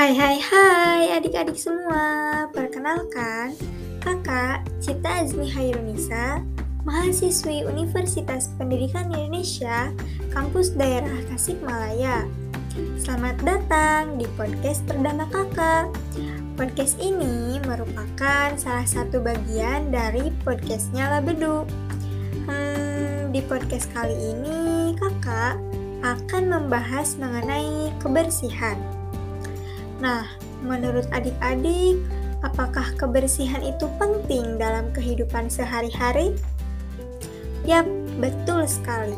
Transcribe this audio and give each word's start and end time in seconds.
Hai 0.00 0.16
hai 0.16 0.40
hai 0.40 1.12
adik-adik 1.12 1.60
semua. 1.60 2.48
Perkenalkan 2.56 3.52
Kakak 4.00 4.64
Cita 4.80 5.20
Azmi 5.20 5.44
Hairunisa 5.44 6.40
Mahasiswi 6.88 7.68
Universitas 7.68 8.48
Pendidikan 8.56 9.12
Indonesia 9.12 9.92
Kampus 10.32 10.72
Daerah 10.72 11.20
Tasikmalaya. 11.28 12.24
Selamat 12.96 13.44
datang 13.44 14.16
di 14.16 14.24
podcast 14.40 14.80
perdana 14.88 15.28
kakak. 15.28 15.92
Podcast 16.56 16.96
ini 16.96 17.60
merupakan 17.68 18.56
salah 18.56 18.88
satu 18.88 19.20
bagian 19.20 19.92
dari 19.92 20.32
podcastnya 20.48 21.12
Labedu. 21.12 21.68
Hmm, 22.48 23.36
di 23.36 23.44
podcast 23.44 23.92
kali 23.92 24.16
ini 24.16 24.96
kakak 24.96 25.60
akan 26.00 26.48
membahas 26.48 27.20
mengenai 27.20 27.92
kebersihan 28.00 28.80
Nah, 30.00 30.24
menurut 30.64 31.04
adik-adik, 31.12 32.00
apakah 32.40 32.96
kebersihan 32.96 33.60
itu 33.60 33.84
penting 34.00 34.56
dalam 34.56 34.88
kehidupan 34.96 35.52
sehari-hari? 35.52 36.32
Yap, 37.68 37.84
betul 38.16 38.64
sekali. 38.64 39.16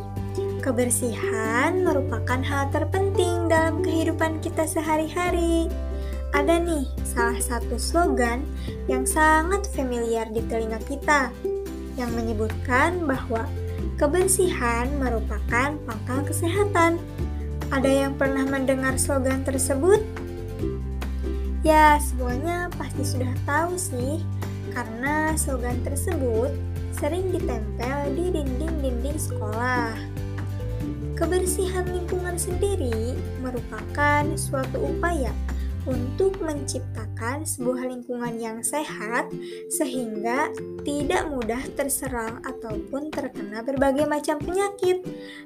Kebersihan 0.59 1.87
merupakan 1.87 2.43
hal 2.43 2.71
terpenting 2.75 3.47
dalam 3.47 3.83
kehidupan 3.83 4.43
kita 4.43 4.67
sehari-hari. 4.67 5.71
Ada 6.35 6.59
nih 6.59 6.87
salah 7.07 7.39
satu 7.39 7.79
slogan 7.79 8.43
yang 8.91 9.07
sangat 9.07 9.69
familiar 9.71 10.27
di 10.33 10.43
telinga 10.51 10.81
kita 10.89 11.31
yang 11.95 12.11
menyebutkan 12.17 13.05
bahwa 13.05 13.45
kebersihan 14.01 14.89
merupakan 14.99 15.77
pangkal 15.87 16.21
kesehatan. 16.25 16.97
Ada 17.69 18.09
yang 18.09 18.13
pernah 18.17 18.49
mendengar 18.49 18.97
slogan 18.97 19.45
tersebut? 19.45 20.01
Ya, 21.63 21.95
semuanya 22.03 22.67
pasti 22.75 23.07
sudah 23.07 23.31
tahu 23.47 23.79
sih, 23.79 24.19
karena 24.75 25.31
slogan 25.39 25.79
tersebut 25.87 26.51
sering 26.91 27.31
ditempel 27.31 28.19
di 28.19 28.35
dinding-dinding 28.35 29.15
sekolah. 29.15 29.95
Kebersihan 31.15 31.87
lingkungan 31.87 32.35
sendiri 32.35 33.15
merupakan 33.39 34.27
suatu 34.35 34.91
upaya 34.91 35.31
untuk 35.87 36.43
menciptakan 36.43 37.47
sebuah 37.47 37.87
lingkungan 37.95 38.43
yang 38.43 38.59
sehat 38.67 39.31
sehingga 39.71 40.51
tidak 40.83 41.31
mudah 41.31 41.63
terserang 41.79 42.43
ataupun 42.43 43.15
terkena 43.15 43.63
berbagai 43.63 44.11
macam 44.11 44.43
penyakit 44.43 44.99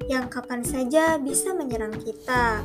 yang 0.09 0.33
kapan 0.33 0.64
saja 0.64 1.20
bisa 1.20 1.53
menyerang 1.53 1.92
kita. 2.00 2.64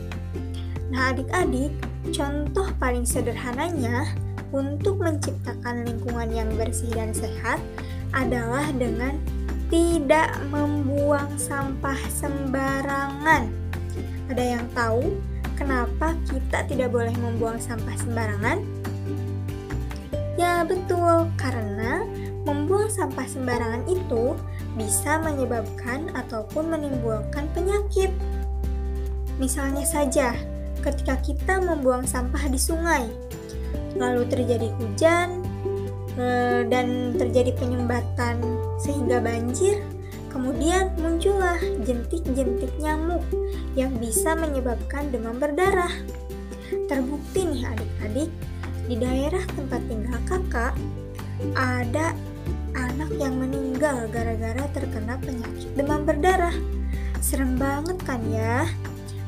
Nah, 0.91 1.15
adik-adik, 1.15 1.71
contoh 2.11 2.67
paling 2.77 3.07
sederhananya 3.07 4.11
untuk 4.51 4.99
menciptakan 4.99 5.87
lingkungan 5.87 6.29
yang 6.29 6.49
bersih 6.59 6.91
dan 6.91 7.15
sehat 7.15 7.57
adalah 8.11 8.67
dengan 8.75 9.15
tidak 9.71 10.35
membuang 10.51 11.31
sampah 11.39 11.95
sembarangan. 12.11 13.47
Ada 14.27 14.43
yang 14.59 14.67
tahu 14.75 15.15
kenapa 15.55 16.11
kita 16.27 16.67
tidak 16.67 16.91
boleh 16.91 17.15
membuang 17.15 17.55
sampah 17.63 17.95
sembarangan? 17.95 18.59
Ya, 20.35 20.67
betul, 20.67 21.31
karena 21.39 22.03
membuang 22.43 22.91
sampah 22.91 23.27
sembarangan 23.27 23.87
itu 23.87 24.35
bisa 24.75 25.19
menyebabkan 25.23 26.11
ataupun 26.15 26.71
menimbulkan 26.71 27.47
penyakit. 27.55 28.11
Misalnya 29.39 29.87
saja, 29.87 30.35
ketika 30.81 31.15
kita 31.21 31.61
membuang 31.61 32.03
sampah 32.03 32.49
di 32.49 32.57
sungai. 32.57 33.05
Lalu 33.95 34.25
terjadi 34.27 34.67
hujan 34.81 35.45
eh, 36.17 36.65
dan 36.67 37.15
terjadi 37.15 37.53
penyumbatan 37.55 38.41
sehingga 38.81 39.21
banjir. 39.21 39.79
Kemudian 40.31 40.95
muncullah 40.95 41.59
jentik-jentik 41.83 42.71
nyamuk 42.79 43.21
yang 43.75 43.91
bisa 43.99 44.31
menyebabkan 44.33 45.11
demam 45.11 45.35
berdarah. 45.35 45.91
Terbukti 46.87 47.51
nih 47.51 47.67
adik-adik, 47.67 48.31
di 48.87 48.95
daerah 48.95 49.43
tempat 49.55 49.83
tinggal 49.91 50.19
kakak 50.23 50.73
ada 51.51 52.15
anak 52.75 53.11
yang 53.19 53.35
meninggal 53.35 54.07
gara-gara 54.07 54.63
terkena 54.71 55.19
penyakit 55.19 55.67
demam 55.75 56.07
berdarah. 56.07 56.55
Serem 57.19 57.59
banget 57.59 57.99
kan 58.07 58.23
ya? 58.31 58.65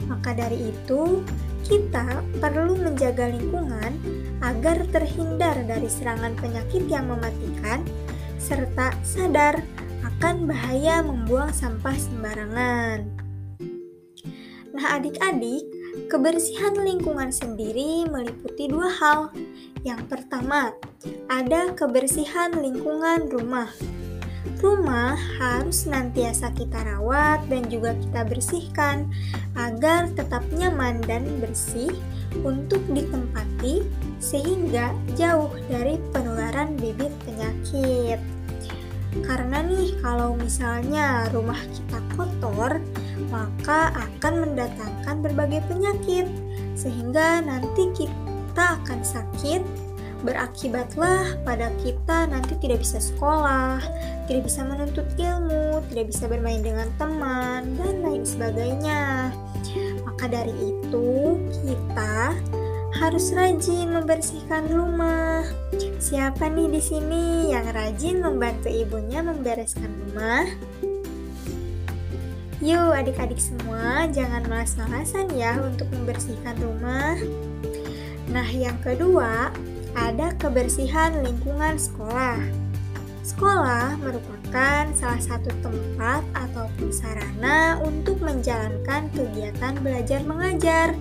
Maka 0.07 0.35
dari 0.35 0.71
itu, 0.71 1.23
kita 1.63 2.21
perlu 2.43 2.75
menjaga 2.75 3.31
lingkungan 3.31 3.95
agar 4.43 4.83
terhindar 4.91 5.55
dari 5.63 5.87
serangan 5.87 6.35
penyakit 6.35 6.83
yang 6.91 7.07
mematikan, 7.07 7.81
serta 8.35 8.91
sadar 9.07 9.63
akan 10.03 10.45
bahaya 10.47 10.99
membuang 10.99 11.55
sampah 11.55 11.95
sembarangan. 11.95 13.07
Nah, 14.73 14.99
adik-adik, 14.99 15.63
kebersihan 16.11 16.75
lingkungan 16.75 17.31
sendiri 17.31 18.03
meliputi 18.11 18.67
dua 18.67 18.89
hal. 18.89 19.19
Yang 19.85 20.09
pertama, 20.11 20.75
ada 21.31 21.71
kebersihan 21.77 22.51
lingkungan 22.57 23.31
rumah. 23.31 23.71
Rumah 24.43 25.15
harus 25.39 25.87
senantiasa 25.87 26.51
kita 26.51 26.83
rawat 26.83 27.47
dan 27.47 27.63
juga 27.71 27.95
kita 27.95 28.27
bersihkan 28.27 29.07
agar 29.55 30.11
tetap 30.11 30.43
nyaman 30.51 30.99
dan 31.07 31.23
bersih 31.39 31.91
untuk 32.43 32.83
ditempati 32.91 33.85
sehingga 34.19 34.91
jauh 35.15 35.51
dari 35.71 35.95
penularan 36.11 36.75
bibit 36.75 37.11
penyakit. 37.23 38.19
Karena 39.23 39.61
nih 39.61 39.93
kalau 40.01 40.33
misalnya 40.35 41.29
rumah 41.29 41.59
kita 41.71 42.01
kotor, 42.17 42.81
maka 43.29 43.93
akan 43.93 44.33
mendatangkan 44.49 45.15
berbagai 45.21 45.61
penyakit 45.69 46.25
sehingga 46.73 47.39
nanti 47.45 47.93
kita 47.93 48.81
akan 48.81 49.05
sakit 49.05 49.61
berakibatlah 50.23 51.35
pada 51.43 51.69
kita 51.83 52.31
nanti 52.31 52.55
tidak 52.63 52.81
bisa 52.81 53.03
sekolah, 53.03 53.83
tidak 54.25 54.47
bisa 54.47 54.63
menuntut 54.63 55.05
ilmu, 55.19 55.83
tidak 55.91 56.09
bisa 56.09 56.25
bermain 56.31 56.63
dengan 56.63 56.87
teman, 56.95 57.75
dan 57.75 58.01
lain 58.01 58.23
sebagainya. 58.23 59.29
Maka 60.07 60.25
dari 60.31 60.55
itu, 60.55 61.37
kita 61.67 62.33
harus 63.03 63.35
rajin 63.35 63.91
membersihkan 63.91 64.71
rumah. 64.71 65.43
Siapa 65.99 66.47
nih 66.47 66.71
di 66.71 66.81
sini 66.81 67.23
yang 67.51 67.67
rajin 67.75 68.23
membantu 68.23 68.71
ibunya 68.71 69.19
membereskan 69.19 69.91
rumah? 69.91 70.47
Yuk 72.63 72.95
adik-adik 72.95 73.43
semua, 73.43 74.07
jangan 74.07 74.47
malas-malasan 74.47 75.27
ya 75.35 75.59
untuk 75.59 75.91
membersihkan 75.91 76.55
rumah. 76.63 77.19
Nah, 78.31 78.47
yang 78.47 78.79
kedua, 78.79 79.51
ada 79.93 80.33
kebersihan 80.41 81.21
lingkungan 81.21 81.77
sekolah. 81.77 82.41
Sekolah 83.23 83.95
merupakan 84.03 84.83
salah 84.91 85.21
satu 85.23 85.47
tempat 85.63 86.21
ataupun 86.35 86.91
sarana 86.91 87.79
untuk 87.79 88.19
menjalankan 88.19 89.07
kegiatan 89.15 89.73
belajar 89.79 90.19
mengajar. 90.27 90.91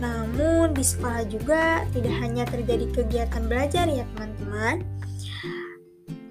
Namun 0.00 0.72
di 0.72 0.80
sekolah 0.80 1.28
juga 1.28 1.84
tidak 1.92 2.14
hanya 2.24 2.48
terjadi 2.48 2.88
kegiatan 2.94 3.44
belajar 3.44 3.84
ya 3.84 4.08
teman-teman. 4.16 4.80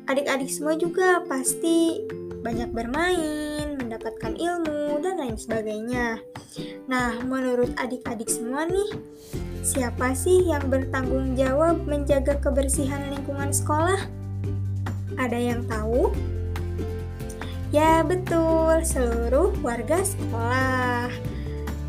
Adik-adik 0.07 0.49
semua 0.49 0.79
juga 0.79 1.19
pasti 1.27 2.07
banyak 2.39 2.71
bermain, 2.71 3.66
mendapatkan 3.87 4.35
ilmu, 4.35 4.99
dan 4.99 5.23
lain 5.23 5.39
sebagainya. 5.39 6.19
Nah, 6.91 7.23
menurut 7.23 7.71
adik-adik 7.79 8.27
semua 8.27 8.67
nih, 8.67 8.91
Siapa 9.67 10.15
sih 10.15 10.47
yang 10.47 10.71
bertanggung 10.71 11.35
jawab 11.35 11.83
menjaga 11.83 12.39
kebersihan 12.39 13.11
lingkungan 13.11 13.51
sekolah? 13.51 13.99
Ada 15.19 15.35
yang 15.35 15.67
tahu? 15.67 16.15
Ya, 17.75 17.99
betul, 17.99 18.79
seluruh 18.87 19.51
warga 19.59 19.99
sekolah. 19.99 21.11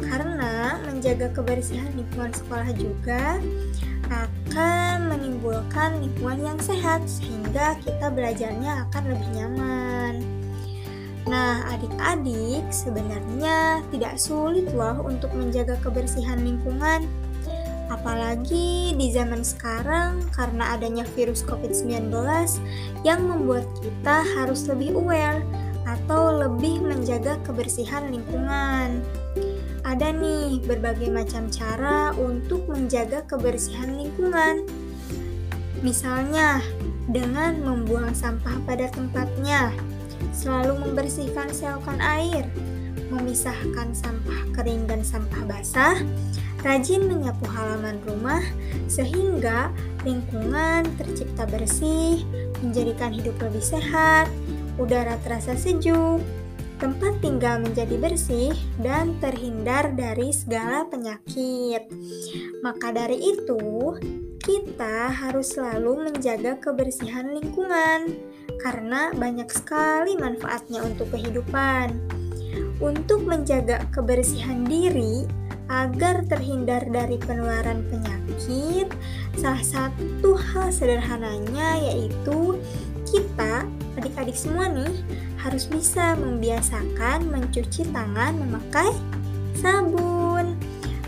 Karena 0.03 0.83
menjaga 0.91 1.31
kebersihan 1.31 1.95
lingkungan 1.95 2.35
sekolah 2.35 2.75
juga 2.75 3.39
akan 4.11 5.15
menimbulkan 5.15 6.03
lingkungan 6.03 6.51
yang 6.51 6.59
sehat 6.59 7.07
sehingga 7.07 7.79
kita 7.87 8.11
belajarnya 8.11 8.91
akan 8.91 9.03
lebih 9.07 9.29
nyaman. 9.39 10.38
Nah, 11.29 11.61
adik-adik 11.77 12.65
sebenarnya 12.73 13.85
tidak 13.93 14.17
sulit 14.17 14.65
loh 14.73 15.05
untuk 15.05 15.29
menjaga 15.37 15.77
kebersihan 15.85 16.41
lingkungan. 16.41 17.05
Apalagi 17.93 18.97
di 18.97 19.07
zaman 19.13 19.45
sekarang 19.45 20.25
karena 20.33 20.77
adanya 20.77 21.05
virus 21.13 21.45
COVID-19 21.45 22.13
yang 23.05 23.21
membuat 23.29 23.65
kita 23.81 24.25
harus 24.37 24.65
lebih 24.69 24.97
aware 24.97 25.45
atau 25.85 26.37
lebih 26.37 26.85
menjaga 26.85 27.37
kebersihan 27.45 28.09
lingkungan. 28.13 29.05
ada 29.89 30.13
nih 30.13 30.61
berbagai 30.69 31.09
macam 31.09 31.49
cara 31.49 32.13
untuk 32.21 32.69
menjaga 32.69 33.25
kebersihan 33.25 33.97
lingkungan. 33.97 34.69
Misalnya, 35.81 36.61
dengan 37.09 37.65
membuang 37.65 38.13
sampah 38.13 38.61
pada 38.69 38.93
tempatnya, 38.93 39.73
selalu 40.33 40.85
membersihkan 40.85 41.51
selokan 41.51 41.99
air, 42.01 42.47
memisahkan 43.09 43.93
sampah 43.97 44.41
kering 44.53 44.85
dan 44.85 45.01
sampah 45.01 45.43
basah, 45.49 45.97
rajin 46.63 47.07
menyapu 47.07 47.47
halaman 47.47 47.99
rumah 48.05 48.43
sehingga 48.91 49.71
lingkungan 50.03 50.87
tercipta 50.99 51.47
bersih, 51.49 52.23
menjadikan 52.63 53.15
hidup 53.15 53.37
lebih 53.39 53.63
sehat, 53.63 54.27
udara 54.79 55.19
terasa 55.23 55.55
sejuk, 55.55 56.23
tempat 56.79 57.19
tinggal 57.19 57.59
menjadi 57.59 57.99
bersih, 57.99 58.55
dan 58.79 59.19
terhindar 59.19 59.91
dari 59.99 60.31
segala 60.31 60.87
penyakit. 60.87 61.91
Maka 62.63 62.95
dari 62.95 63.19
itu, 63.19 63.99
kita 64.39 65.13
harus 65.13 65.53
selalu 65.53 66.09
menjaga 66.09 66.57
kebersihan 66.57 67.35
lingkungan 67.35 68.17
karena 68.59 69.15
banyak 69.15 69.49
sekali 69.51 70.19
manfaatnya 70.19 70.83
untuk 70.83 71.15
kehidupan. 71.15 71.95
Untuk 72.79 73.27
menjaga 73.27 73.83
kebersihan 73.91 74.63
diri, 74.67 75.27
agar 75.69 76.25
terhindar 76.25 76.81
dari 76.89 77.21
penularan 77.21 77.85
penyakit, 77.93 78.89
salah 79.37 79.61
satu 79.61 80.33
hal 80.35 80.73
sederhananya 80.73 81.77
yaitu 81.93 82.57
kita, 83.05 83.69
adik-adik 84.01 84.37
semua 84.37 84.69
nih, 84.73 84.95
harus 85.41 85.69
bisa 85.69 86.17
membiasakan 86.17 87.29
mencuci 87.29 87.85
tangan 87.93 88.37
memakai 88.41 88.91
sabun. 89.61 90.57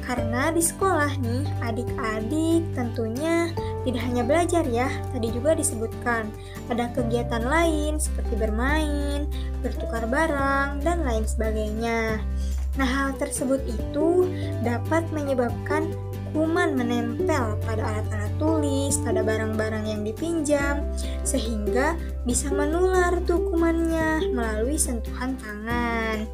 Karena 0.04 0.50
di 0.50 0.60
sekolah 0.60 1.12
nih, 1.22 1.44
adik-adik 1.62 2.62
tentunya 2.74 3.54
tidak 3.82 4.02
hanya 4.04 4.22
belajar 4.22 4.64
ya, 4.68 4.88
tadi 5.12 5.32
juga 5.32 5.56
disebutkan 5.56 6.28
ada 6.68 6.92
kegiatan 6.92 7.44
lain 7.44 7.96
seperti 7.96 8.36
bermain, 8.36 9.24
bertukar 9.64 10.04
barang, 10.04 10.84
dan 10.84 11.04
lain 11.04 11.24
sebagainya. 11.24 12.20
Nah, 12.78 12.86
hal 12.86 13.18
tersebut 13.18 13.60
itu 13.66 14.30
dapat 14.62 15.02
menyebabkan 15.10 15.90
kuman 16.30 16.78
menempel 16.78 17.58
pada 17.66 17.82
alat-alat 17.82 18.30
tulis, 18.38 18.94
pada 19.02 19.26
barang-barang 19.26 19.82
yang 19.82 20.02
dipinjam, 20.06 20.86
sehingga 21.26 21.98
bisa 22.22 22.46
menular 22.54 23.18
tuh 23.26 23.50
kumannya 23.50 24.30
melalui 24.30 24.78
sentuhan 24.78 25.34
tangan. 25.42 26.30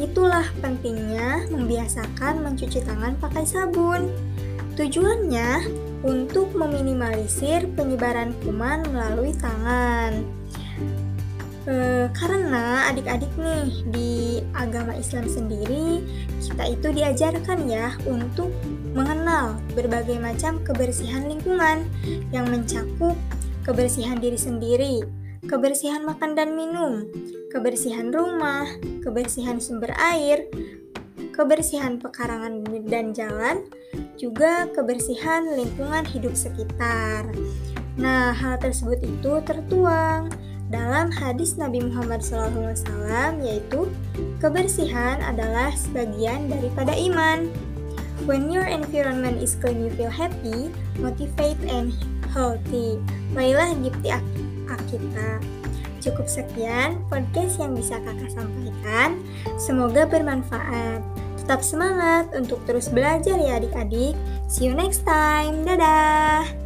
Itulah 0.00 0.48
pentingnya 0.64 1.44
membiasakan 1.52 2.40
mencuci 2.40 2.80
tangan 2.80 3.20
pakai 3.20 3.44
sabun. 3.44 4.08
Tujuannya 4.80 5.68
untuk 6.00 6.52
meminimalisir 6.56 7.68
penyebaran 7.76 8.32
kuman 8.44 8.84
melalui 8.88 9.36
tangan. 9.36 10.24
E, 11.68 12.08
karena 12.16 12.88
adik-adik 12.88 13.30
nih 13.36 13.68
di 13.92 14.10
agama 14.56 14.96
Islam 14.96 15.28
sendiri 15.28 16.00
kita 16.40 16.64
itu 16.72 16.88
diajarkan 16.88 17.68
ya 17.68 17.92
untuk 18.08 18.48
mengenal 18.96 19.60
berbagai 19.76 20.16
macam 20.18 20.56
kebersihan 20.64 21.28
lingkungan 21.28 21.84
yang 22.32 22.48
mencakup 22.48 23.14
kebersihan 23.60 24.16
diri 24.18 24.40
sendiri, 24.40 25.04
kebersihan 25.46 26.02
makan 26.02 26.32
dan 26.32 26.56
minum, 26.56 27.06
kebersihan 27.52 28.08
rumah, 28.08 28.66
kebersihan 29.04 29.60
sumber 29.60 29.92
air, 30.00 30.48
kebersihan 31.40 31.96
pekarangan 31.96 32.68
dan 32.84 33.16
jalan, 33.16 33.64
juga 34.20 34.68
kebersihan 34.76 35.48
lingkungan 35.56 36.04
hidup 36.04 36.36
sekitar. 36.36 37.24
Nah, 37.96 38.36
hal 38.36 38.60
tersebut 38.60 39.00
itu 39.00 39.40
tertuang 39.48 40.28
dalam 40.68 41.08
hadis 41.08 41.56
Nabi 41.56 41.80
Muhammad 41.80 42.20
SAW 42.20 43.40
yaitu 43.40 43.88
kebersihan 44.36 45.16
adalah 45.24 45.72
sebagian 45.72 46.52
daripada 46.52 46.92
iman. 46.92 47.48
When 48.28 48.52
your 48.52 48.68
environment 48.68 49.40
is 49.40 49.56
clean, 49.56 49.80
you 49.80 49.90
feel 49.96 50.12
happy, 50.12 50.68
motivated, 51.00 51.64
and 51.72 51.96
healthy. 52.36 53.00
Baiklah 53.32 53.72
Gipti 53.80 54.12
Akita. 54.68 55.40
Cukup 56.04 56.28
sekian 56.28 57.00
podcast 57.08 57.56
yang 57.56 57.72
bisa 57.72 57.96
kakak 58.04 58.28
sampaikan. 58.32 59.24
Semoga 59.56 60.04
bermanfaat. 60.04 61.00
Tetap 61.50 61.66
semangat 61.66 62.30
untuk 62.38 62.62
terus 62.62 62.86
belajar 62.86 63.34
ya 63.34 63.58
adik-adik. 63.58 64.14
See 64.46 64.70
you 64.70 64.74
next 64.78 65.02
time. 65.02 65.66
Dadah. 65.66 66.59